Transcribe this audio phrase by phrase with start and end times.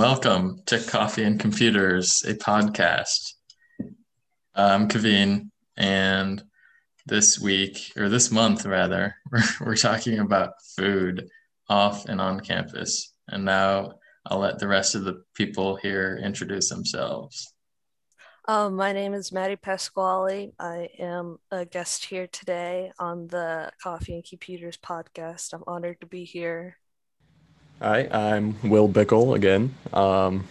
[0.00, 3.34] Welcome to Coffee and Computers, a podcast.
[4.54, 6.42] I'm Kaveen, and
[7.04, 9.14] this week, or this month rather,
[9.60, 11.28] we're, talking about food
[11.68, 13.12] off and on campus.
[13.28, 13.92] And now
[14.24, 17.52] I'll let the rest of the people here introduce themselves.
[18.48, 20.54] Um, my name is Maddie Pasquale.
[20.58, 25.52] I am a guest here today on the Coffee and Computers podcast.
[25.52, 26.78] I'm honored to be here.
[27.82, 29.74] Hi, I'm Will Bickle again.
[29.94, 30.46] Um,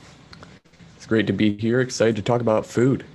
[0.95, 1.79] it's great to be here.
[1.79, 3.05] Excited to talk about food.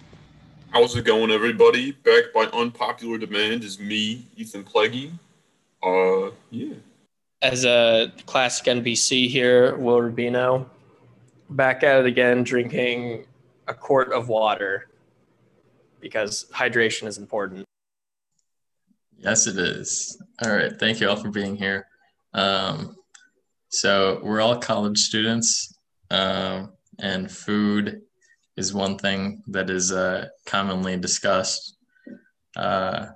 [0.70, 1.90] How's it going, everybody?
[1.90, 5.10] Back by unpopular demand is me, Ethan Pleggy.
[5.82, 6.74] Uh, yeah.
[7.42, 10.66] As a classic NBC here, Will Rubino.
[11.51, 13.26] Back at it again, drinking
[13.66, 14.90] a quart of water
[15.98, 17.65] because hydration is important.
[19.18, 20.23] Yes, it is.
[20.45, 20.78] All right.
[20.78, 21.88] Thank you all for being here.
[22.32, 22.96] Um,
[23.74, 25.76] so we're all college students,
[26.10, 28.02] um, and food
[28.57, 31.76] is one thing that is uh, commonly discussed.
[32.57, 33.15] Uh, I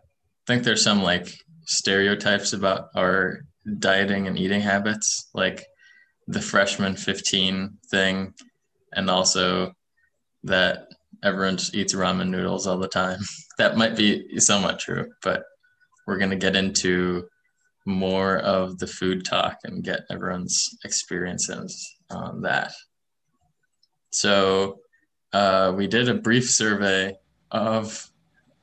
[0.49, 1.33] think there's some like
[1.67, 3.39] stereotypes about our
[3.79, 5.65] dieting and eating habits, like
[6.27, 8.35] the freshman 15 thing,
[8.95, 9.73] and also
[10.43, 10.89] that
[11.23, 13.21] everyone just eats ramen noodles all the time.
[13.59, 15.45] that might be somewhat true, but
[16.09, 17.29] we're going to get into
[17.87, 22.73] more of the food talk and get everyone's experiences on that.
[24.11, 24.81] So,
[25.33, 27.15] uh, we did a brief survey
[27.51, 28.11] of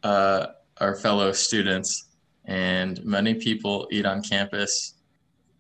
[0.04, 0.48] uh,
[0.80, 2.10] our fellow students,
[2.46, 4.96] and many people eat on campus.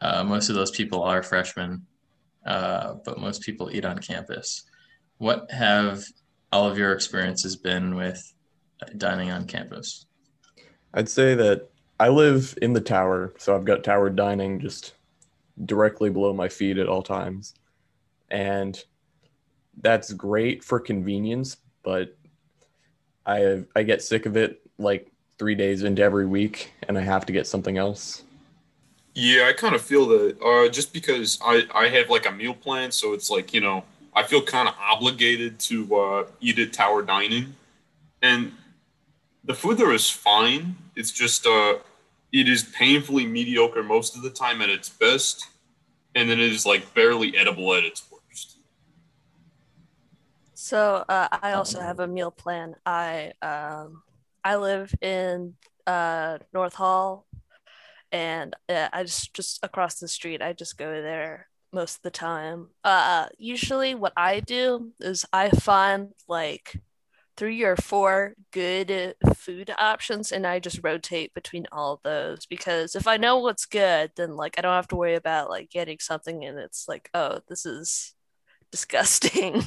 [0.01, 1.85] Uh, most of those people are freshmen,
[2.45, 4.63] uh, but most people eat on campus.
[5.17, 6.03] What have
[6.51, 8.33] all of your experiences been with
[8.97, 10.05] dining on campus?
[10.93, 11.69] I'd say that
[11.99, 14.93] I live in the tower, so I've got tower dining just
[15.65, 17.53] directly below my feet at all times.
[18.29, 18.77] And
[19.81, 22.17] that's great for convenience, but
[23.25, 27.25] I I get sick of it like 3 days into every week and I have
[27.25, 28.23] to get something else.
[29.13, 32.53] Yeah, I kind of feel that uh, just because I, I have like a meal
[32.53, 36.73] plan, so it's like, you know, I feel kind of obligated to uh, eat at
[36.73, 37.55] Tower Dining.
[38.21, 38.51] And
[39.45, 40.75] the food there is fine.
[40.97, 41.75] It's just uh,
[42.35, 45.47] it is painfully mediocre most of the time at its best,
[46.15, 48.57] and then it is like barely edible at its worst.
[50.53, 52.75] So uh, I also have a meal plan.
[52.85, 54.03] I um,
[54.43, 55.53] I live in
[55.87, 57.25] uh, North Hall,
[58.11, 60.41] and uh, I just just across the street.
[60.41, 62.67] I just go there most of the time.
[62.83, 66.81] Uh, usually, what I do is I find like
[67.37, 73.07] three or four good food options and I just rotate between all those because if
[73.07, 76.45] I know what's good, then like I don't have to worry about like getting something
[76.45, 78.13] and it's like, oh, this is
[78.71, 79.61] disgusting.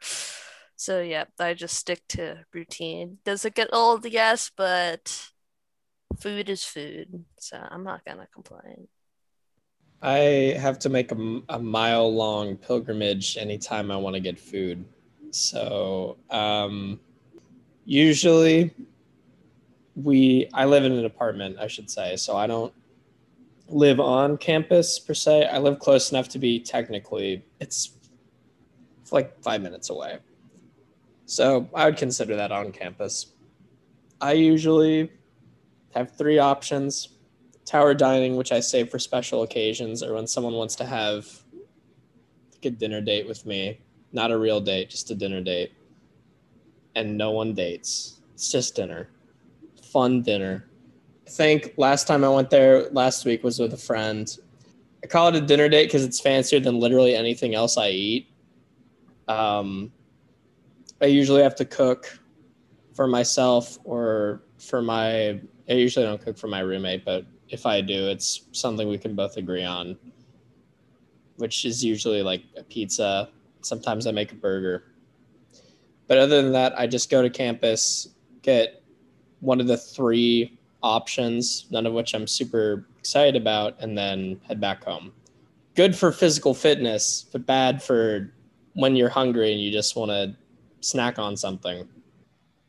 [0.76, 3.18] so yeah, I just stick to routine.
[3.24, 4.04] Does it get old?
[4.04, 5.30] Yes, but
[6.20, 7.24] food is food.
[7.38, 8.88] So I'm not gonna complain.
[10.02, 14.84] I have to make a, a mile long pilgrimage anytime I want to get food.
[15.36, 16.98] So um,
[17.84, 18.74] usually
[19.94, 22.16] we I live in an apartment, I should say.
[22.16, 22.72] So I don't
[23.68, 25.46] live on campus per se.
[25.46, 27.92] I live close enough to be technically it's,
[29.02, 30.18] it's like five minutes away.
[31.26, 33.32] So I would consider that on campus.
[34.20, 35.10] I usually
[35.94, 37.08] have three options
[37.64, 41.26] tower dining, which I save for special occasions or when someone wants to have
[42.62, 43.78] a dinner date with me
[44.12, 45.72] not a real date, just a dinner date.
[46.94, 48.20] And no one dates.
[48.34, 49.08] It's just dinner.
[49.92, 50.68] Fun dinner.
[51.26, 54.34] I think last time I went there last week was with a friend.
[55.02, 58.28] I call it a dinner date because it's fancier than literally anything else I eat.
[59.28, 59.92] Um,
[61.02, 62.18] I usually have to cook
[62.94, 65.40] for myself or for my.
[65.68, 69.14] I usually don't cook for my roommate, but if I do, it's something we can
[69.14, 69.98] both agree on,
[71.36, 73.28] which is usually like a pizza
[73.66, 74.84] Sometimes I make a burger.
[76.06, 78.08] But other than that, I just go to campus,
[78.42, 78.82] get
[79.40, 84.60] one of the three options, none of which I'm super excited about, and then head
[84.60, 85.12] back home.
[85.74, 88.32] Good for physical fitness, but bad for
[88.74, 90.36] when you're hungry and you just want to
[90.80, 91.88] snack on something.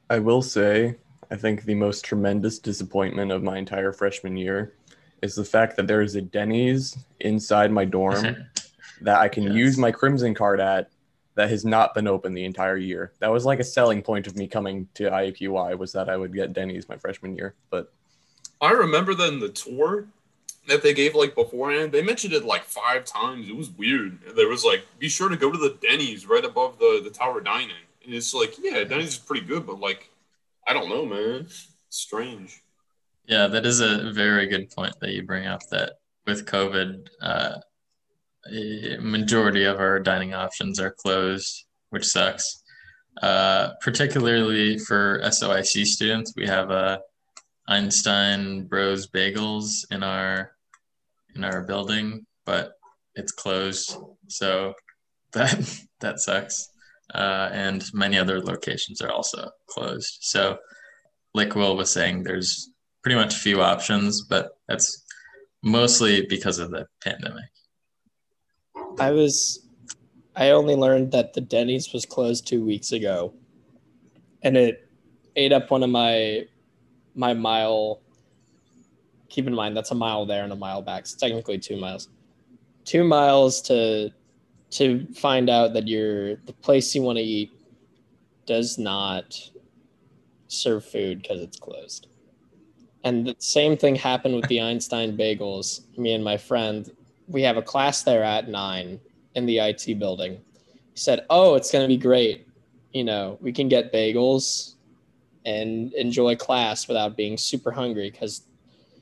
[0.10, 0.96] I will say,
[1.30, 4.74] I think the most tremendous disappointment of my entire freshman year
[5.22, 8.46] is the fact that there is a Denny's inside my dorm
[9.02, 9.54] that I can yes.
[9.54, 10.90] use my Crimson card at
[11.36, 13.12] that has not been open the entire year.
[13.20, 16.34] That was like a selling point of me coming to IUPUI was that I would
[16.34, 17.54] get Denny's my freshman year.
[17.70, 17.94] But
[18.60, 20.08] I remember then the tour,
[20.68, 21.92] that they gave like beforehand.
[21.92, 23.50] They mentioned it like five times.
[23.50, 24.20] It was weird.
[24.36, 27.42] There was like, be sure to go to the Denny's right above the the Tower
[27.42, 27.76] Dining.
[28.06, 30.10] And it's like, yeah, Denny's is pretty good, but like,
[30.68, 31.42] I don't know, man.
[31.46, 32.62] It's strange.
[33.26, 35.62] Yeah, that is a very good point that you bring up.
[35.72, 35.94] That
[36.26, 37.56] with COVID, uh,
[38.52, 42.64] a majority of our dining options are closed, which sucks.
[43.22, 47.00] Uh, particularly for SOIC students, we have a
[47.68, 50.52] Einstein Bros Bagels in our
[51.36, 52.74] in our building, but
[53.16, 53.98] it's closed,
[54.28, 54.74] so
[55.34, 56.70] that that sucks.
[57.14, 60.18] Uh, and many other locations are also closed.
[60.22, 60.58] So,
[61.34, 62.70] like Will was saying, there's
[63.02, 65.06] pretty much few options, but that's
[65.64, 67.46] mostly because of the pandemic.
[69.00, 69.68] I was
[70.36, 73.34] I only learned that the Denny's was closed two weeks ago,
[74.44, 74.88] and it
[75.36, 76.46] ate up one of my
[77.16, 78.02] my mile.
[79.30, 81.02] Keep in mind that's a mile there and a mile back.
[81.02, 82.10] It's technically two miles.
[82.86, 84.12] Two miles to
[84.72, 87.52] to find out that your the place you want to eat
[88.46, 89.38] does not
[90.48, 92.08] serve food because it's closed.
[93.04, 95.82] And the same thing happened with the Einstein bagels.
[95.98, 96.90] Me and my friend,
[97.28, 99.00] we have a class there at nine
[99.36, 100.34] in the IT building.
[100.94, 102.48] He said, "Oh, it's going to be great.
[102.94, 104.76] You know, we can get bagels
[105.46, 108.44] and enjoy class without being super hungry because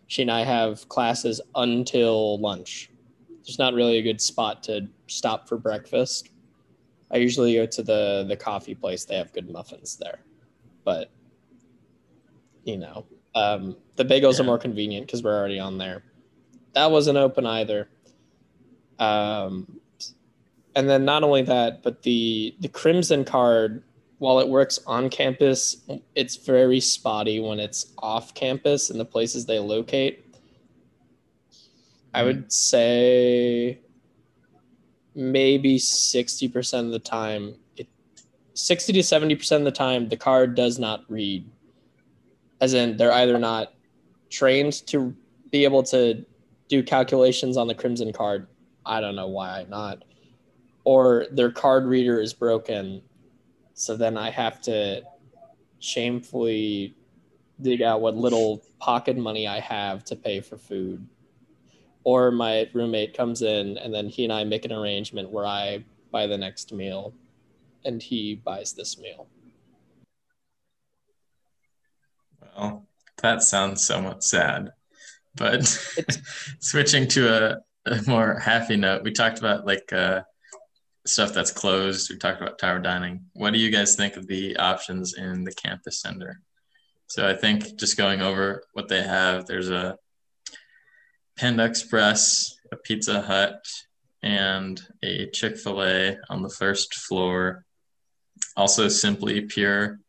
[0.08, 2.90] she and I have classes until lunch.
[3.46, 6.30] There's not really a good spot to stop for breakfast.
[7.12, 9.06] I usually go to the the coffee place.
[9.06, 10.20] They have good muffins there,
[10.84, 11.12] but
[12.64, 13.06] you know,
[13.36, 14.42] um, the bagels Yeah.
[14.42, 16.04] are more convenient because we're already on there.
[16.74, 17.88] That wasn't open either.
[19.00, 19.80] Um,
[20.76, 23.84] and then not only that, but the the Crimson card,
[24.20, 25.78] while it works on campus,
[26.16, 30.36] it's very spotty when it's off campus and the places they locate.
[32.14, 33.80] I would say
[35.16, 37.88] maybe 60% of the time it
[38.54, 41.50] 60 to 70% of the time the card does not read
[42.62, 43.74] as in they're either not
[44.30, 45.16] trained to
[45.52, 46.26] be able to
[46.68, 48.48] do calculations on the crimson card
[48.86, 50.04] i don't know why not
[50.84, 53.02] or their card reader is broken
[53.74, 55.02] so then i have to
[55.80, 56.96] shamefully
[57.62, 61.08] dig out what little pocket money i have to pay for food
[62.04, 65.84] or my roommate comes in and then he and i make an arrangement where i
[66.12, 67.14] buy the next meal
[67.84, 69.28] and he buys this meal
[72.58, 72.88] Well,
[73.22, 74.72] that sounds somewhat sad.
[75.36, 75.66] But
[76.60, 77.58] switching to a,
[78.08, 80.22] more happy note, we talked about like uh,
[81.06, 82.10] stuff that's closed.
[82.10, 83.26] We talked about tower dining.
[83.34, 86.42] What do you guys think of the options in the campus center?
[87.08, 89.98] So I think just going over what they have, there's a
[91.38, 93.64] Panda Express, a Pizza Hut,
[94.24, 97.66] and a Chick fil A on the first floor.
[98.58, 100.00] Also, Simply Pure.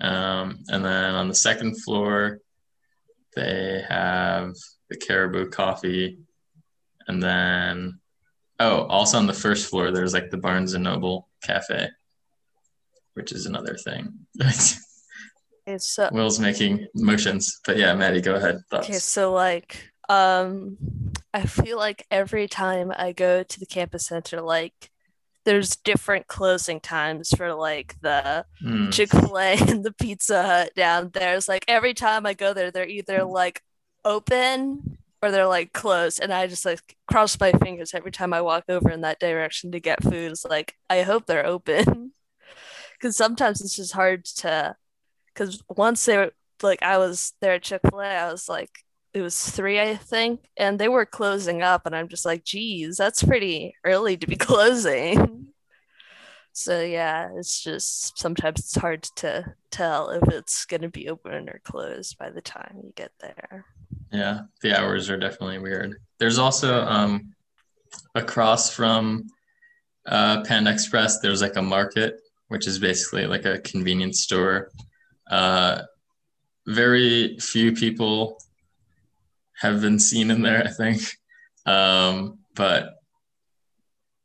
[0.00, 2.40] Um, and then on the second floor,
[3.36, 4.54] they have
[4.88, 6.18] the Caribou Coffee.
[7.08, 7.98] And then,
[8.60, 11.88] oh, also on the first floor, there's like the Barnes and Noble Cafe,
[13.14, 14.12] which is another thing.
[15.68, 18.62] Okay, so Will's making motions, but yeah, Maddie, go ahead.
[18.68, 18.88] Thoughts?
[18.88, 20.76] okay, so like um
[21.32, 24.90] I feel like every time I go to the campus center, like
[25.44, 28.90] there's different closing times for like the Hmm.
[28.90, 31.36] Chick-fil-A and the Pizza Hut down there.
[31.36, 33.62] It's like every time I go there, they're either like
[34.04, 36.20] open or they're like closed.
[36.20, 39.72] And I just like cross my fingers every time I walk over in that direction
[39.72, 40.32] to get food.
[40.32, 42.12] It's like I hope they're open.
[43.00, 44.76] Cause sometimes it's just hard to
[45.26, 48.70] because once they were like I was there at Chick-fil-A, I was like
[49.14, 52.96] it was three, I think, and they were closing up, and I'm just like, geez,
[52.96, 55.48] that's pretty early to be closing.
[56.52, 61.60] So yeah, it's just sometimes it's hard to tell if it's gonna be open or
[61.64, 63.64] closed by the time you get there.
[64.12, 65.96] Yeah, the hours are definitely weird.
[66.18, 67.32] There's also um,
[68.14, 69.24] across from
[70.06, 74.70] uh, Panda Express, there's like a market, which is basically like a convenience store.
[75.30, 75.82] Uh,
[76.66, 78.38] very few people
[79.60, 81.02] have been seen in there, I think.
[81.66, 82.90] Um, but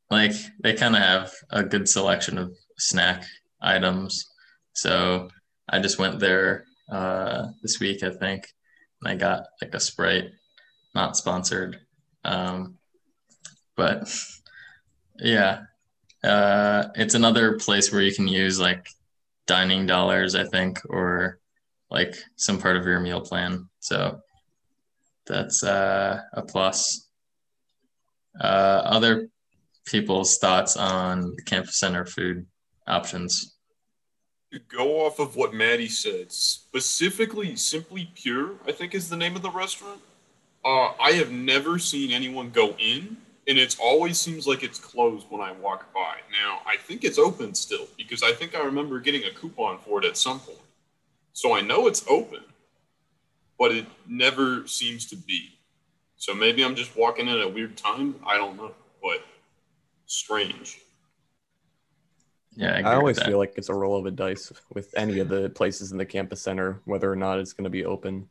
[0.09, 3.23] like they kind of have a good selection of snack
[3.61, 4.25] items.
[4.73, 5.29] So
[5.69, 8.47] I just went there uh, this week, I think,
[9.05, 10.31] I got like a Sprite,
[10.95, 11.79] not sponsored.
[12.25, 12.77] Um,
[13.75, 14.09] but
[15.19, 15.63] yeah,
[16.23, 18.87] uh, it's another place where you can use like
[19.45, 21.39] dining dollars, I think, or
[21.89, 23.69] like some part of your meal plan.
[23.79, 24.21] So
[25.27, 27.07] That's uh, a plus.
[28.39, 29.29] Uh, other
[29.85, 32.45] people's thoughts on campus center food
[32.87, 33.56] options.
[34.53, 39.35] To go off of what Maddie said, specifically Simply Pure, I think is the name
[39.35, 39.99] of the restaurant.
[40.63, 43.17] Uh, I have never seen anyone go in,
[43.49, 46.19] and it always seems like it's closed when I walk by.
[46.31, 49.99] Now, I think it's open still because I think I remember getting a coupon for
[49.99, 50.57] it at some point.
[51.33, 52.43] So I know it's open,
[53.59, 55.57] but it never seems to be.
[56.15, 58.15] So maybe I'm just walking in at a weird time.
[58.25, 58.71] I don't know,
[59.03, 59.25] but
[60.05, 60.79] strange.
[62.57, 64.91] Yeah, I, I, agree with always feel like it's a roll of a dice with
[64.97, 67.85] any of the places in the campus center, whether or not it's going to be
[67.85, 68.27] open.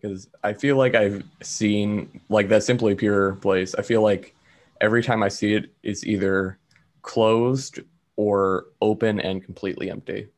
[0.00, 3.74] Because I feel like I've seen like that Simply Pure place.
[3.74, 4.34] I feel like
[4.80, 6.58] every time I see it, it's either
[7.02, 7.80] closed
[8.16, 10.28] or open and completely empty.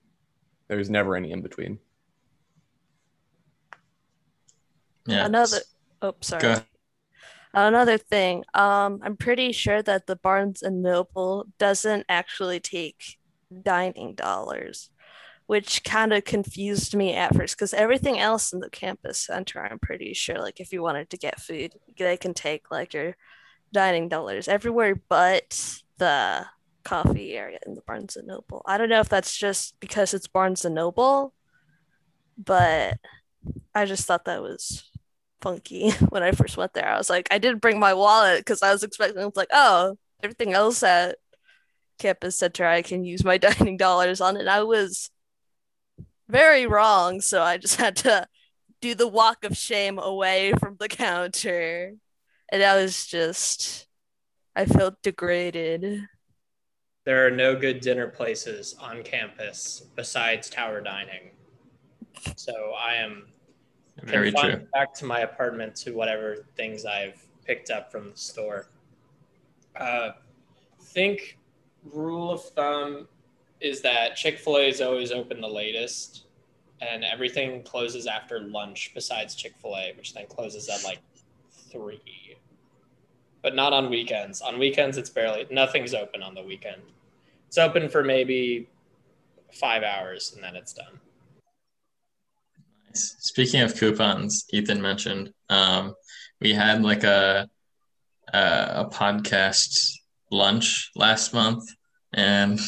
[0.67, 1.79] There's never any in between.
[5.07, 5.27] yeah.
[5.27, 5.59] Another.
[6.03, 6.43] Oh, sorry.
[6.43, 6.65] Go ahead.
[7.57, 13.17] Another thing, um, I'm pretty sure that the Barnes and Noble doesn't actually take
[13.63, 14.91] dining dollars,
[15.47, 19.79] which kind of confused me at first because everything else in the campus center, I'm
[19.79, 23.17] pretty sure, like if you wanted to get food, they can take like your
[23.73, 26.45] dining dollars everywhere but the
[26.85, 28.63] coffee area in the Barnes and Noble.
[28.67, 31.33] I don't know if that's just because it's Barnes and Noble,
[32.37, 32.99] but
[33.75, 34.91] I just thought that was
[35.47, 36.89] funky when I first went there.
[36.89, 39.97] I was like, I didn't bring my wallet because I was expecting it's like, oh,
[40.23, 41.17] everything else at
[41.99, 45.11] campus center I can use my dining dollars on, and I was
[46.29, 47.21] very wrong.
[47.21, 48.27] So I just had to
[48.81, 51.95] do the walk of shame away from the counter,
[52.51, 53.87] and I was just,
[54.57, 56.03] I felt degraded.
[57.05, 61.31] There are no good dinner places on campus besides tower dining.
[62.35, 63.29] So I am
[64.03, 64.67] Very true.
[64.73, 68.69] back to my apartment to whatever things I've picked up from the store.
[69.75, 70.11] Uh,
[70.81, 71.39] think
[71.93, 73.09] rule of thumb
[73.61, 76.25] is that Chick Fil A is always open the latest,
[76.81, 81.01] and everything closes after lunch besides Chick Fil A, which then closes at like
[81.51, 82.37] three.
[83.43, 84.41] But not on weekends.
[84.41, 86.83] On weekends, it's barely nothing's open on the weekend.
[87.47, 88.69] It's open for maybe
[89.53, 91.01] five hours, and then it's done.
[92.97, 95.95] Speaking of coupons, Ethan mentioned um,
[96.41, 97.49] we had like a,
[98.33, 99.93] a a podcast
[100.31, 101.65] lunch last month,
[102.13, 102.59] and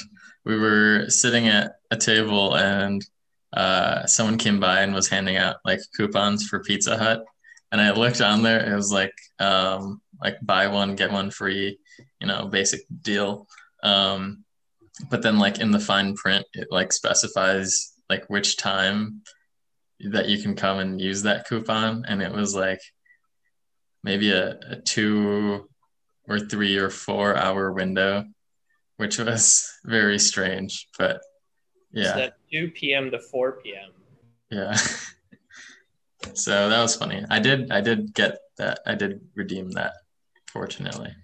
[0.45, 3.05] we were sitting at a table, and
[3.53, 7.25] uh, someone came by and was handing out like coupons for Pizza Hut,
[7.73, 11.79] and I looked on there, it was like um, like buy one get one free,
[12.21, 13.47] you know, basic deal.
[13.83, 14.45] Um,
[15.11, 19.23] but then like in the fine print, it like specifies like which time
[20.01, 22.05] that you can come and use that coupon.
[22.07, 22.81] And it was like
[24.03, 25.69] maybe a, a two
[26.29, 28.25] or three or four hour window
[28.97, 31.21] which was very strange but
[31.91, 32.19] yeah.
[32.19, 33.11] at 2 p.m.
[33.11, 33.91] to 4 p.m.
[34.51, 34.77] yeah.
[36.35, 37.25] So that was funny.
[37.31, 38.81] I did i did get that.
[38.85, 39.95] I did redeem that
[40.53, 41.15] fortunately.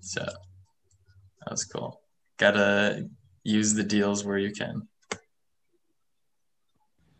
[0.00, 2.00] So that was cool.
[2.38, 3.08] Gotta
[3.42, 4.88] use the deals where you can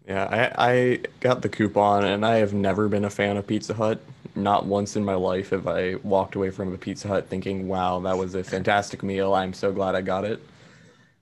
[0.07, 3.75] Yeah, I, I got the coupon and I have never been a fan of Pizza
[3.75, 4.01] Hut.
[4.37, 7.99] Not once in my life have I walked away from a Pizza Hut thinking, wow,
[8.01, 9.35] that was a fantastic meal.
[9.35, 10.41] I'm so glad I got it.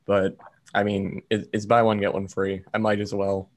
[0.06, 0.36] But
[0.74, 2.62] I mean, it, it's buy one, get one free.
[2.74, 3.50] I might as well.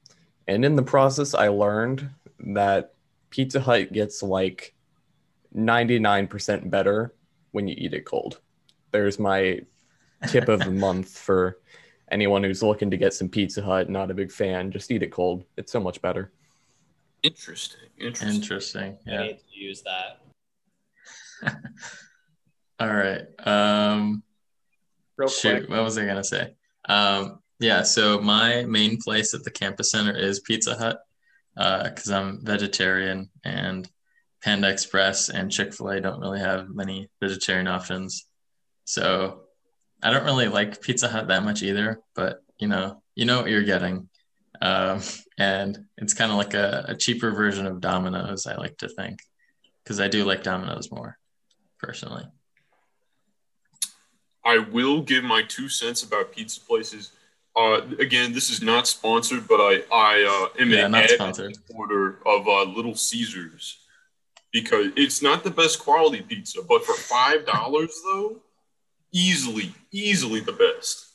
[0.46, 2.08] And in the process, I learned
[2.40, 2.94] that
[3.30, 4.74] Pizza Hut gets like
[5.54, 7.14] 99% better
[7.52, 8.40] when you eat it cold.
[8.92, 9.60] There's my
[10.28, 11.58] tip of the month for
[12.10, 15.12] anyone who's looking to get some Pizza Hut, not a big fan, just eat it
[15.12, 15.44] cold.
[15.56, 16.32] It's so much better.
[17.22, 17.88] Interesting.
[17.98, 18.28] Interesting.
[18.28, 20.20] interesting I yeah need to use that.
[22.80, 24.22] all right um
[25.18, 26.54] Real Shoot, quick, what was I gonna say?
[26.88, 31.00] Um, yeah, so my main place at the campus center is Pizza Hut
[31.56, 33.90] because I'm vegetarian, and
[34.44, 38.26] Panda Express and Chick Fil A don't really have many vegetarian options.
[38.84, 39.42] So
[40.02, 43.50] I don't really like Pizza Hut that much either, but you know, you know what
[43.50, 44.08] you're getting,
[44.60, 45.00] um,
[45.38, 48.46] and it's kind of like a, a cheaper version of Domino's.
[48.46, 49.20] I like to think
[49.82, 51.18] because I do like Domino's more
[51.78, 52.24] personally.
[54.44, 57.12] I will give my two cents about pizza places.
[57.56, 62.18] Uh, again, this is not sponsored, but I I uh, am Yeah, an avid supporter
[62.24, 63.78] of uh, Little Caesars
[64.52, 68.40] because it's not the best quality pizza, but for five dollars though,
[69.18, 71.06] easily easily the best.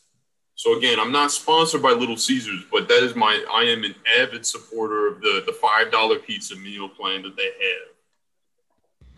[0.55, 3.95] So again, I'm not sponsored by Little Caesars, but that is my I am an
[4.19, 7.93] avid supporter of the the five dollar pizza meal plan that they have.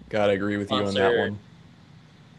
[0.10, 1.20] Gotta agree with you on that Sponsor.
[1.20, 1.39] one.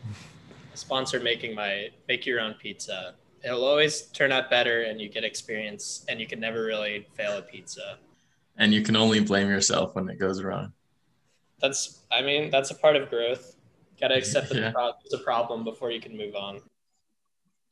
[0.75, 3.15] Sponsor making my make your own pizza.
[3.45, 7.33] It'll always turn out better, and you get experience, and you can never really fail
[7.33, 7.99] at pizza.
[8.59, 10.73] And you can only blame yourself when it goes wrong.
[11.61, 13.56] That's, I mean, that's a part of growth.
[14.01, 14.69] Got to accept that Yeah.
[14.69, 16.61] the pro- it's a problem before you can move on.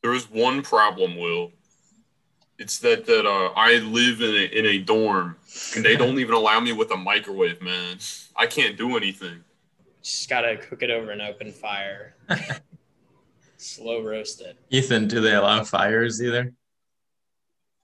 [0.02, 1.52] There is one problem, Will.
[2.58, 5.36] It's that that uh, I live in a in a dorm,
[5.74, 7.98] and they don't even allow me with a microwave, man.
[8.36, 9.42] I can't do anything.
[10.02, 12.14] Just gotta cook it over an open fire.
[13.56, 14.56] Slow roast it.
[14.70, 16.52] Ethan, do they allow fires either?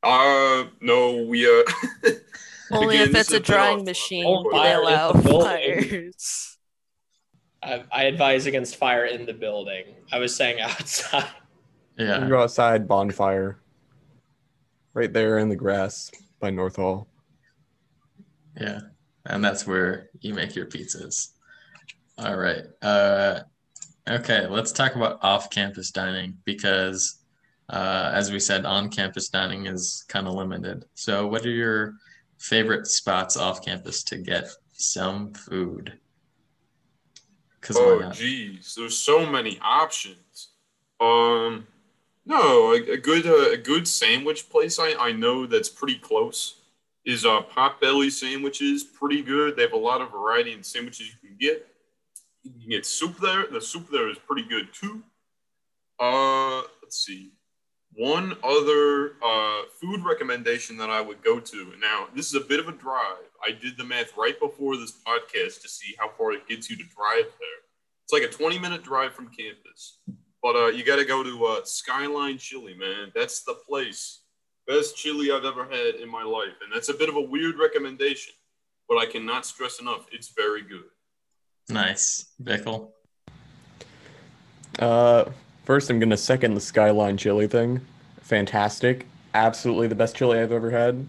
[0.02, 1.62] Uh, no, we uh.
[2.70, 6.49] Only Again, if it's a bit drying machine Don't they allow fires.
[7.62, 9.84] I, I advise against fire in the building.
[10.12, 11.26] I was saying outside.
[11.96, 12.28] You Yeah.
[12.28, 13.60] go outside, bonfire.
[14.94, 17.06] Right there in the grass by North Hall.
[18.60, 18.80] Yeah.
[19.26, 21.28] And that's where you make your pizzas.
[22.18, 22.64] All right.
[22.82, 23.40] Uh,
[24.08, 27.18] okay, let's talk about off-campus dining because,
[27.68, 30.84] uh, as we said, on-campus dining is kind of limited.
[30.94, 31.94] So, what are your
[32.38, 35.98] favorite spots off-campus to get some food?
[37.60, 40.48] Because Oh, geez, there's so many options.
[41.00, 41.66] Um,
[42.26, 46.56] no, a, a good uh, a good sandwich place I, I know that's pretty close
[47.04, 48.84] is uh Potbelly sandwiches.
[48.84, 49.56] Pretty good.
[49.56, 51.66] They have a lot of variety in sandwiches you can get.
[52.42, 53.46] You can get soup there.
[53.46, 55.02] The soup there is pretty good too.
[55.98, 57.32] Uh, let's see.
[57.94, 61.72] One other uh, food recommendation that I would go to.
[61.80, 63.28] Now, this is a bit of a drive.
[63.46, 66.76] I did the math right before this podcast to see how far it gets you
[66.76, 67.60] to drive there.
[68.04, 69.98] It's like a 20 minute drive from campus.
[70.42, 73.12] But uh, you got to go to uh, Skyline Chili, man.
[73.14, 74.22] That's the place.
[74.66, 76.54] Best chili I've ever had in my life.
[76.62, 78.34] And that's a bit of a weird recommendation,
[78.88, 80.06] but I cannot stress enough.
[80.12, 80.84] It's very good.
[81.68, 82.26] Nice.
[82.42, 82.90] Bickle.
[84.78, 85.24] Uh,
[85.70, 87.80] first, I'm gonna second the Skyline chili thing.
[88.22, 91.06] Fantastic, absolutely the best chili I've ever had.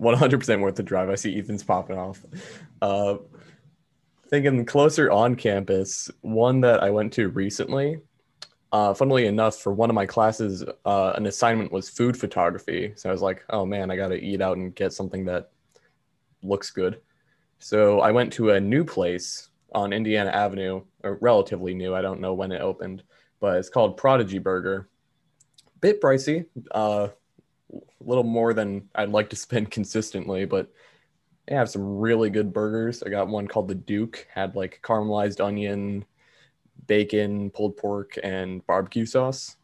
[0.00, 1.10] 100% worth the drive.
[1.10, 2.24] I see Ethan's popping off.
[2.80, 3.16] Uh,
[4.28, 7.98] thinking closer on campus, one that I went to recently.
[8.72, 12.94] Uh, funnily enough, for one of my classes, uh, an assignment was food photography.
[12.96, 15.50] So I was like, oh man, I gotta eat out and get something that
[16.42, 17.02] looks good.
[17.58, 21.94] So I went to a new place on Indiana Avenue, or relatively new.
[21.94, 23.02] I don't know when it opened,
[23.44, 24.88] but it's called Prodigy Burger.
[25.82, 27.08] Bit pricey, uh,
[27.70, 30.72] a little more than I'd like to spend consistently, but
[31.46, 33.02] they have some really good burgers.
[33.02, 36.06] I got one called the Duke, had like caramelized onion,
[36.86, 39.56] bacon, pulled pork, and barbecue sauce.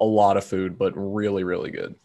[0.00, 1.96] A lot of food, but really, really good.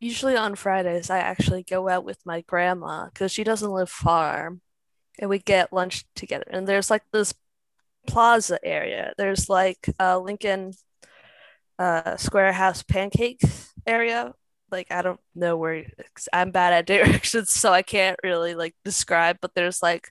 [0.00, 4.56] Usually on Fridays, I actually go out with my grandma because she doesn't live far,
[5.20, 6.46] and we get lunch together.
[6.50, 7.32] And there's like this
[8.08, 9.12] plaza area.
[9.18, 10.72] There's like uh, Lincoln
[11.78, 14.32] uh, Square House pancakes area.
[14.70, 15.86] Like I don't know where
[16.32, 19.38] I'm bad at directions, so I can't really like describe.
[19.40, 20.10] But there's like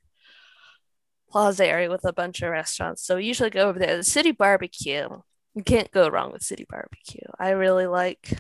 [1.29, 3.03] plaza area with a bunch of restaurants.
[3.03, 3.97] So we usually go over there.
[3.97, 5.10] The City Barbecue.
[5.55, 7.27] You can't go wrong with City Barbecue.
[7.39, 8.39] I really like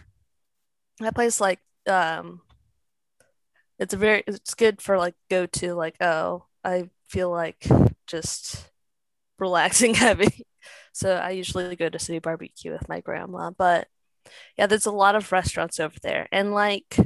[0.99, 2.41] that place like um
[3.79, 7.67] it's a very it's good for like go to like oh I feel like
[8.07, 8.69] just
[9.39, 10.45] relaxing heavy.
[10.93, 13.87] So I usually go to City Barbecue with my grandma, but
[14.57, 16.27] yeah, there's a lot of restaurants over there.
[16.31, 16.97] And like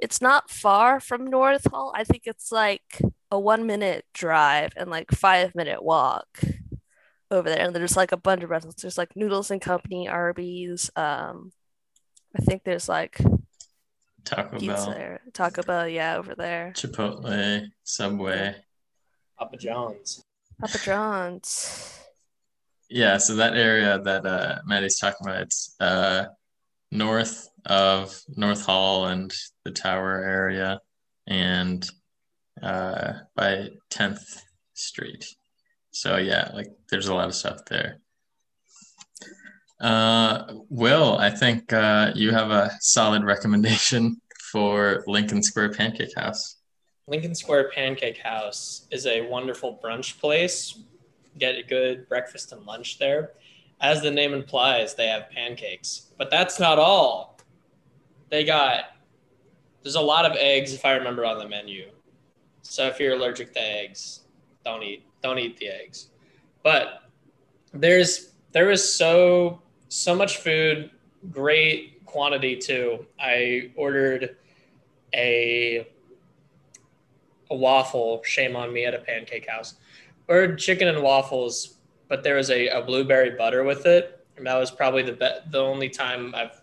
[0.00, 1.92] it's not far from North Hall.
[1.94, 6.40] I think it's like a 1 minute drive and like 5 minute walk
[7.30, 7.64] over there.
[7.64, 8.82] And there's like a bunch of restaurants.
[8.82, 11.52] There's like Noodles and Company, Arby's, um
[12.36, 13.20] I think there's like
[14.24, 15.20] Taco pizza Bell, there.
[15.32, 16.72] Taco Bell, yeah, over there.
[16.74, 18.56] Chipotle, Subway.
[19.38, 20.24] Papa John's.
[20.60, 22.00] Papa John's.
[22.88, 26.26] Yeah, so that area that uh, Maddie's talking about, it's uh,
[26.90, 29.32] north of North Hall and
[29.64, 30.80] the Tower area,
[31.26, 31.88] and
[32.62, 34.40] uh, by 10th
[34.74, 35.24] Street.
[35.90, 38.00] So yeah, like there's a lot of stuff there.
[39.80, 44.20] Uh, Will, I think uh, you have a solid recommendation
[44.52, 46.56] for Lincoln Square Pancake House.
[47.06, 50.78] Lincoln Square Pancake House is a wonderful brunch place.
[51.38, 53.32] Get a good breakfast and lunch there.
[53.80, 56.12] As the name implies, they have pancakes.
[56.16, 57.38] But that's not all.
[58.30, 58.84] They got
[59.82, 61.90] there's a lot of eggs if I remember on the menu.
[62.62, 64.20] So if you're allergic to eggs,
[64.64, 66.08] don't eat don't eat the eggs.
[66.62, 67.02] But
[67.74, 70.90] there's there is so so much food
[71.30, 73.04] great quantity too.
[73.20, 74.36] I ordered
[75.14, 75.86] a
[77.50, 78.22] a waffle.
[78.24, 79.74] Shame on me at a pancake house.
[80.28, 81.78] or chicken and waffles,
[82.08, 85.50] but there was a, a blueberry butter with it, and that was probably the be-
[85.50, 86.62] the only time I've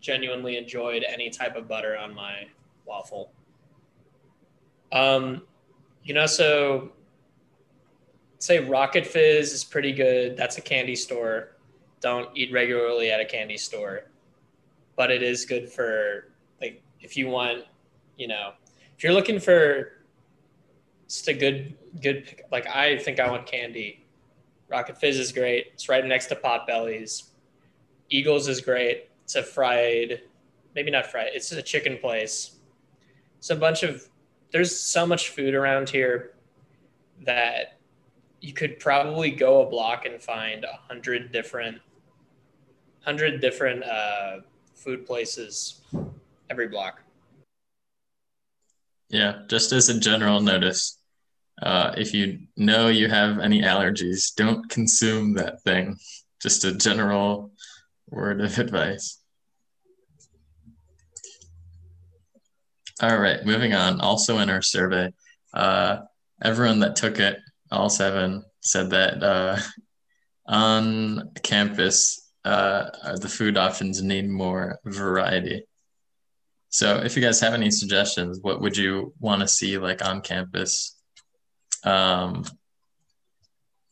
[0.00, 2.46] genuinely enjoyed any type of butter on my
[2.84, 3.32] waffle.
[4.92, 5.42] Um,
[6.04, 6.92] you know, so
[8.38, 10.36] say Rocket Fizz is pretty good.
[10.36, 11.56] That's a candy store.
[12.00, 14.10] Don't eat regularly at a candy store,
[14.96, 17.64] but it is good for like if you want,
[18.16, 18.52] you know,
[18.96, 19.92] if you're looking for
[21.12, 24.06] just a good good pick, like I think I want candy.
[24.70, 25.66] Rocket Fizz is great.
[25.74, 27.24] It's right next to Potbelly's.
[28.08, 29.10] Eagles is great.
[29.24, 30.22] It's a fried,
[30.74, 31.28] maybe not fried.
[31.34, 32.56] It's a chicken place.
[33.36, 34.08] It's a bunch of.
[34.52, 36.32] There's so much food around here
[37.24, 37.78] that
[38.40, 41.78] you could probably go a block and find a hundred different,
[43.00, 44.38] hundred different uh,
[44.74, 45.82] food places
[46.48, 47.02] every block.
[49.10, 50.98] Yeah, just as a general notice,
[51.62, 55.96] uh, if you know you have any allergies, don't consume that thing.
[56.40, 57.52] Just a general
[58.10, 59.18] word of advice.
[63.00, 64.00] All right, moving on.
[64.00, 65.12] Also in our survey,
[65.54, 65.98] uh,
[66.42, 67.38] everyone that took it,
[67.70, 69.58] all seven, said that uh,
[70.46, 75.64] on campus, uh, the food options need more variety.
[76.70, 80.22] So if you guys have any suggestions, what would you want to see like on
[80.22, 80.96] campus?
[81.84, 82.44] Um,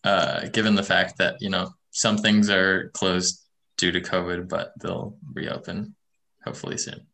[0.04, 3.42] uh, given the fact that, you know, some things are closed
[3.76, 5.94] due to COVID, but they'll reopen
[6.44, 7.06] hopefully soon.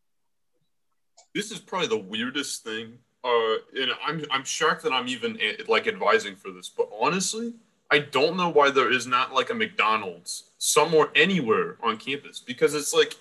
[1.35, 2.99] This is probably the weirdest thing.
[3.25, 7.55] Uh, and I'm I'm shocked that I'm even eh, like advising for this, but honestly,
[7.91, 12.75] I don't know why there is not like a McDonald's somewhere anywhere on campus because
[12.75, 13.17] it's like,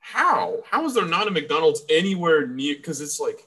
[0.00, 2.74] how how is there not a McDonald's anywhere near?
[2.74, 3.46] Because it's like,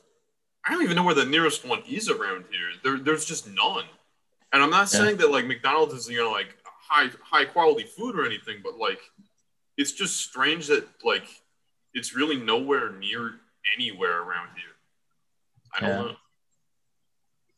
[0.67, 2.69] I don't even know where the nearest one is around here.
[2.83, 3.85] There there's just none.
[4.51, 4.99] And I'm not Yeah.
[4.99, 8.77] saying that like McDonald's is you know like high high quality food or anything, but
[8.77, 8.99] like
[9.77, 11.27] it's just strange that like
[11.93, 13.39] it's really nowhere near
[13.75, 14.75] anywhere around here.
[15.75, 16.01] I don't Yeah.
[16.11, 16.15] know.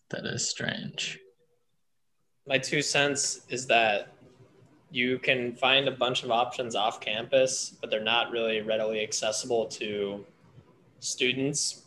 [0.09, 1.19] That is strange.
[2.47, 4.13] My two cents is that
[4.91, 9.67] you can find a bunch of options off campus, but they're not really readily accessible
[9.67, 10.25] to
[10.99, 11.78] students.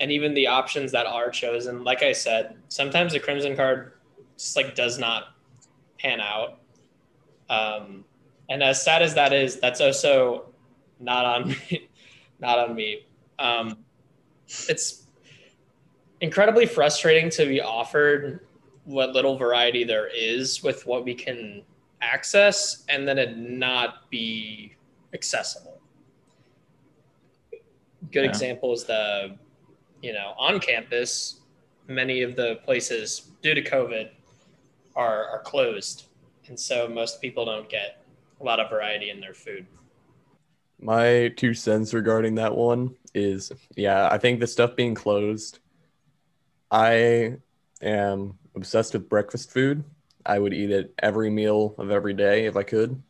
[0.00, 3.92] And even the options that are chosen, like I said, sometimes the Crimson card
[4.36, 5.34] just like does not
[5.98, 6.58] pan out.
[7.50, 8.04] Um,
[8.48, 10.46] and as sad as that is, that's also
[10.98, 11.88] not on me.
[12.40, 13.06] not on me.
[13.38, 13.76] Um,
[14.68, 15.06] it's
[16.22, 18.40] incredibly frustrating to be offered
[18.84, 21.62] what little variety there is with what we can
[22.00, 24.74] access and then it not be
[25.12, 25.78] accessible.
[28.10, 28.30] Good Yeah.
[28.30, 29.36] example is the,
[30.02, 31.40] you know, on campus,
[31.86, 34.10] many of the places due to COVID
[34.96, 36.04] are, are closed.
[36.48, 38.02] And so most people don't get
[38.40, 39.66] a lot of variety in their food.
[40.80, 45.58] My two cents regarding that one is yeah, I think the stuff being closed,
[46.70, 47.36] I
[47.82, 49.84] am obsessed with breakfast food.
[50.24, 53.02] I would eat it every meal of every day if I could.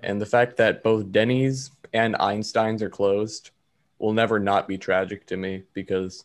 [0.00, 3.50] And the fact that both Denny's and Einstein's are closed
[3.98, 6.24] will never not be tragic to me because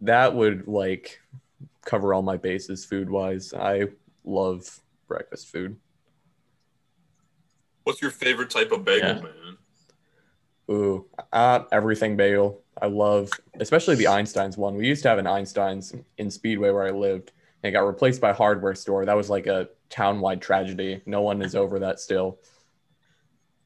[0.00, 1.20] that would like
[1.84, 3.54] cover all my bases food wise.
[3.54, 3.84] I
[4.24, 5.76] love breakfast food.
[7.84, 9.20] What's your favorite type of bagel, Yeah.
[9.20, 9.58] man?
[10.68, 12.62] Ooh, uh, everything bagel.
[12.82, 14.74] I love, especially the Einstein's one.
[14.74, 17.30] We used to have an Einstein's in Speedway where I lived,
[17.62, 19.04] and it got replaced by a hardware store.
[19.04, 21.00] That was like a town-wide tragedy.
[21.06, 22.40] No one is over that still.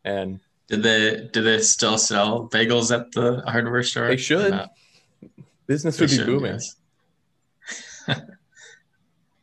[0.05, 4.07] And Did they do they still sell bagels at the hardware store?
[4.07, 4.55] They should.
[5.67, 6.61] business They would be should, booming.
[6.61, 6.77] yes.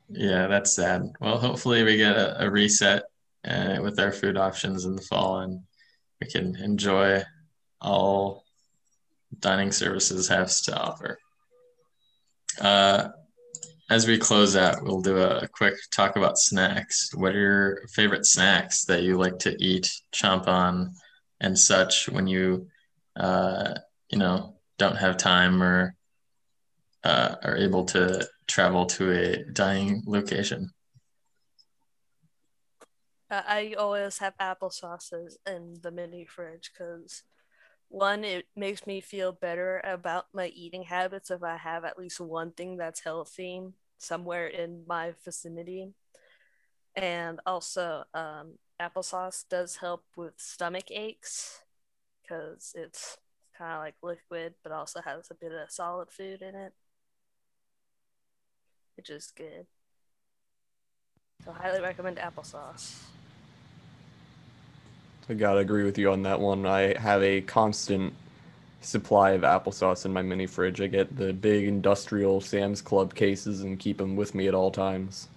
[0.09, 1.11] yeah, that's sad.
[1.19, 3.03] Well, hopefully we get a, a reset
[3.45, 5.61] uh, with our food options in the fall, and
[6.21, 7.23] we can enjoy
[7.81, 8.45] all
[9.39, 11.19] dining services have to offer.
[12.61, 13.09] Uh,
[13.89, 17.11] as we close out, we'll do a quick talk about snacks.
[17.13, 20.93] What are your favorite snacks that you like to eat, chomp on,
[21.39, 22.67] and such when you,
[23.15, 23.73] uh,
[24.10, 25.95] you know, don't have time or
[27.04, 30.71] uh, are able to travel to a dying location?
[33.30, 37.23] I always have applesauces in the mini fridge because
[37.89, 42.19] one, it makes me feel better about my eating habits if I have at least
[42.19, 43.62] one thing that's healthy
[43.97, 45.93] somewhere in my vicinity.
[46.95, 51.61] And also, um, applesauce does help with stomach aches
[52.21, 53.17] because it's
[53.57, 56.73] kind of like liquid, but also has a bit of solid food in it,
[58.95, 59.65] which is good.
[61.43, 63.01] So, highly recommend applesauce.
[65.29, 66.65] I gotta agree with you on that one.
[66.65, 68.13] I have a constant
[68.81, 70.79] supply of applesauce in my mini fridge.
[70.81, 74.71] I get the big industrial Sam's Club cases and keep them with me at all
[74.71, 75.27] times.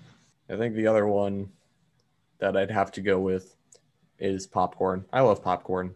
[0.48, 1.50] I think the other one
[2.40, 3.54] that I'd have to go with
[4.18, 5.04] is popcorn.
[5.12, 5.94] I love popcorn.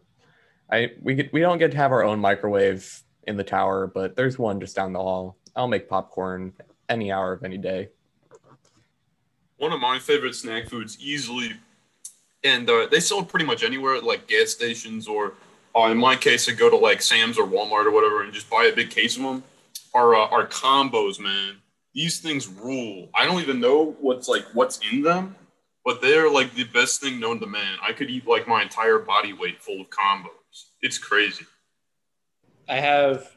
[0.71, 4.17] I we get, we don't get to have our own microwave in the tower, but
[4.17, 5.37] there's one just down the hall.
[5.57, 6.53] I'll make popcorn
[6.89, 7.89] any hour of any day.
[9.57, 11.53] One of my favorite snack foods, easily,
[12.43, 15.35] and uh, they sell pretty much anywhere, like gas stations or,
[15.77, 18.51] uh, in my case, I go to like Sam's or Walmart or whatever and just
[18.51, 19.43] buy a big case of them.
[19.95, 21.57] Are uh, are combos, man?
[21.95, 23.09] These things rule.
[23.15, 25.37] I don't even know what's like what's in them,
[25.85, 27.77] but they're like the best thing known to man.
[27.83, 30.71] I could eat like my entire body weight full of combos.
[30.81, 31.45] It's crazy.
[32.69, 33.37] I have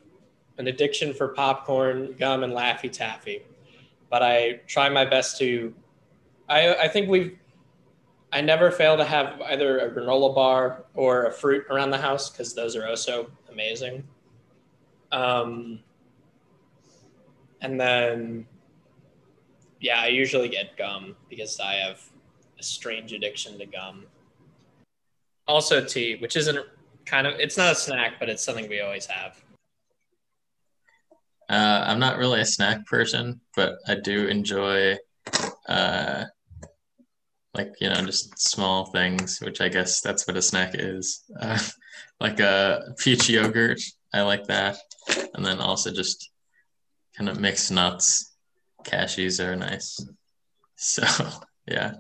[0.58, 3.44] an addiction for popcorn, gum, and Laffy Taffy,
[4.10, 5.74] but I try my best to.
[6.48, 7.38] I I think we've.
[8.32, 12.30] I never fail to have either a granola bar or a fruit around the house
[12.30, 14.04] because those are also amazing.
[15.14, 15.80] Um,
[17.62, 18.46] and then,
[19.80, 22.02] yeah, I usually get gum because I have
[22.60, 24.06] a strange addiction to gum.
[25.48, 26.60] Also, tea, which isn't
[27.06, 29.41] kind of it's not a snack, but it's something we always have.
[31.50, 34.98] Uh, I'm not really a snack person, but I do enjoy,
[35.70, 36.26] uh,
[37.54, 41.24] like you know, just small things, which I guess that's what a snack is.
[41.39, 41.60] Uh,
[42.20, 43.80] like a peach yogurt,
[44.13, 44.78] I like that,
[45.34, 46.32] and then also just
[47.17, 48.36] kind of mixed nuts.
[48.84, 50.00] Cashews are nice.
[50.80, 51.02] So
[51.67, 51.93] yeah.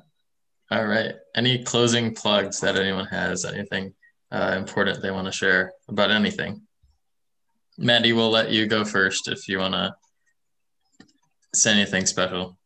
[0.69, 1.15] All right.
[1.35, 3.45] Any closing plugs that anyone has?
[3.45, 3.93] Anything
[4.31, 6.61] uh, important they want to share about anything.
[7.77, 9.95] Maddie, we'll let you go first if you want to
[11.53, 12.57] say anything special.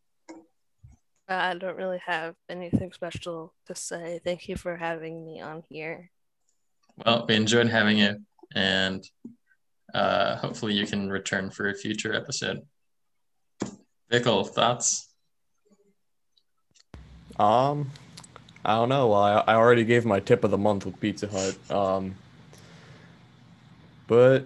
[1.30, 4.20] Uh, I don't really have anything special to say.
[4.24, 6.10] Thank you for having me on here.
[7.06, 8.18] Well, we enjoyed having you,
[8.56, 9.04] and
[9.94, 12.62] uh, hopefully you can return for a future episode.
[14.12, 15.11] Bickle, thoughts?
[17.42, 17.90] Um,
[18.64, 19.08] I don't know.
[19.08, 21.58] Well, I, I already gave my tip of the month with Pizza Hut.
[21.72, 22.14] Um,
[24.06, 24.46] but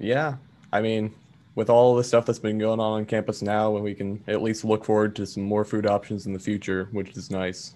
[0.00, 0.34] yeah,
[0.72, 1.14] I mean,
[1.54, 4.42] with all the stuff that's been going on on campus now, and we can at
[4.42, 7.74] least look forward to some more food options in the future, which is nice.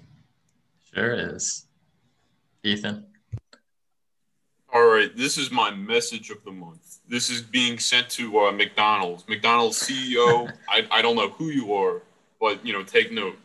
[0.92, 1.66] Sure is.
[2.64, 3.06] Ethan.
[4.74, 6.98] All right, this is my message of the month.
[7.08, 9.24] This is being sent to uh, McDonald's.
[9.28, 12.02] McDonald's CEO, I, I don't know who you are,
[12.40, 13.38] but you know, take note.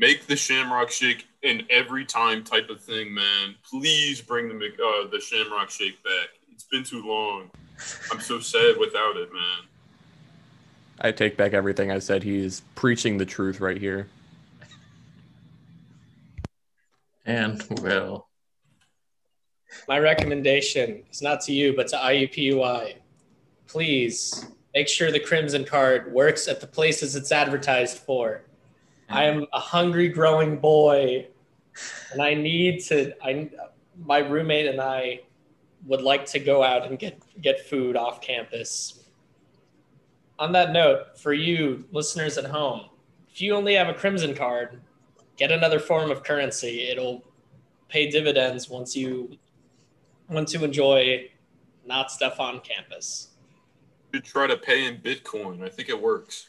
[0.00, 3.54] Make the Shamrock Shake an every time type of thing, man.
[3.62, 6.28] Please bring the uh, the Shamrock Shake back.
[6.50, 7.50] It's been too long.
[8.10, 9.68] I'm so sad without it, man.
[11.02, 12.22] I take back everything I said.
[12.22, 14.08] He is preaching the truth right here.
[17.26, 18.26] And Will.
[19.86, 22.94] My recommendation is not to you, but to IUPUI.
[23.66, 28.44] Please make sure the Crimson card works at the places it's advertised for.
[29.10, 31.26] I am a hungry growing boy
[32.12, 33.50] and I need to I
[34.04, 35.20] my roommate and I
[35.86, 39.04] would like to go out and get get food off campus.
[40.38, 42.88] On that note, for you listeners at home,
[43.28, 44.80] if you only have a crimson card,
[45.36, 46.88] get another form of currency.
[46.88, 47.24] It'll
[47.88, 49.36] pay dividends once you
[50.28, 51.28] once you enjoy
[51.84, 53.30] not stuff on campus.
[54.12, 55.62] You try to pay in Bitcoin.
[55.62, 56.46] I think it works.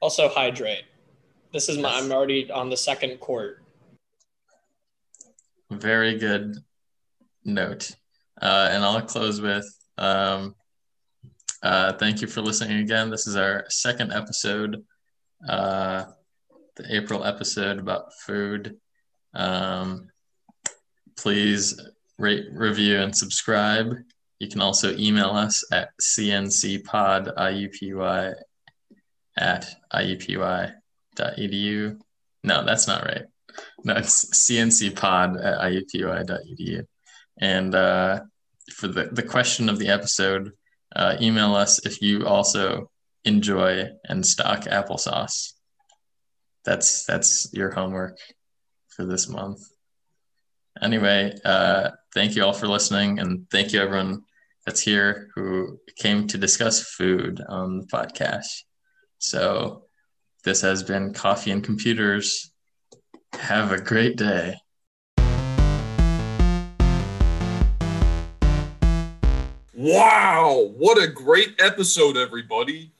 [0.00, 0.84] Also hydrate.
[1.52, 3.62] This is my I'm already on the second court.
[5.70, 6.56] Very good
[7.44, 7.92] note.
[8.40, 10.54] Uh, and I'll close with um,
[11.62, 13.08] uh, thank you for listening again.
[13.10, 14.84] This is our second episode,
[15.48, 16.04] uh,
[16.76, 18.76] the April episode about food.
[19.32, 20.08] Um,
[21.16, 21.80] please
[22.18, 23.94] rate, review, and subscribe.
[24.40, 27.24] You can also email us at cncpodiupy
[29.36, 30.70] at iupui.edu.
[32.42, 33.24] No, that's not right.
[33.84, 36.86] No, it's cncpod at iupui.edu.
[37.40, 38.20] And uh,
[38.72, 40.52] for the, the question of the episode,
[40.94, 42.90] uh, email us if you also
[43.24, 45.52] enjoy and stock applesauce.
[46.64, 48.18] That's that's your homework
[48.88, 49.60] for this month.
[50.80, 54.22] Anyway, uh, thank you all for listening, and thank you everyone
[54.64, 58.62] that's here who came to discuss food on the podcast.
[59.24, 59.84] So
[60.44, 62.52] this has been Coffee and Computers.
[63.32, 64.56] Have a great day.
[69.72, 72.92] Wow, what a great episode, everybody.